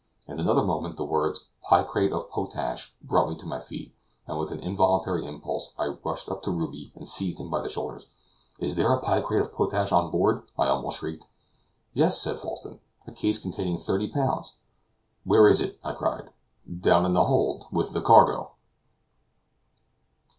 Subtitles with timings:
[0.27, 3.93] In another moment the words "picrate of potash" brought me to my feet,
[4.25, 7.69] and with an involuntary impulse I rushed up to Ruby, and seized him by the
[7.69, 7.99] shoulder.
[8.57, 11.27] "Is there picrate of potash on board?" I almost shrieked.
[11.93, 14.55] "Yes," said Falsten, "a case containing thirty pounds."
[15.23, 16.31] "Where is it?" I cried.
[16.79, 18.53] "Down in the hold, with the cargo."